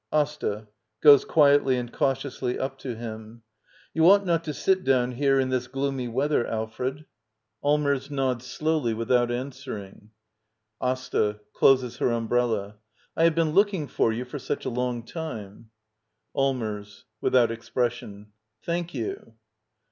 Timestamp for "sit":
4.55-4.83